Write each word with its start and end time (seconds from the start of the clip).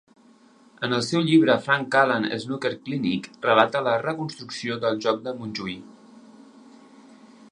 En 0.85 0.93
el 0.99 1.01
seu 1.07 1.23
llibre 1.27 1.57
"Frank 1.65 1.91
Callan's 1.95 2.31
Snooker 2.45 2.71
Clinic" 2.87 3.29
relata 3.45 3.83
la 3.89 3.95
reconstrucció 4.07 4.81
del 4.87 4.99
joc 5.07 5.23
de 5.29 5.35
Mountjoy. 5.43 5.79